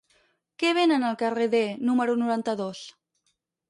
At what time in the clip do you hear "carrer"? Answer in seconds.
1.21-1.47